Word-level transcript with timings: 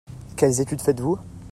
Quelles 0.35 0.61
études 0.61 0.81
faites-vous? 0.81 1.19